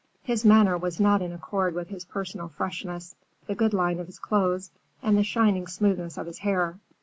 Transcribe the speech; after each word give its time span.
His 0.23 0.43
manner 0.43 0.79
was 0.79 0.99
not 0.99 1.21
in 1.21 1.31
accord 1.31 1.75
with 1.75 1.89
his 1.89 2.05
personal 2.05 2.47
freshness, 2.47 3.15
the 3.45 3.53
good 3.53 3.71
lines 3.71 3.99
of 3.99 4.07
his 4.07 4.17
clothes, 4.17 4.71
and 5.03 5.15
the 5.15 5.23
shining 5.23 5.67
smoothness 5.67 6.17
of 6.17 6.25
his 6.25 6.39
hair. 6.39 6.79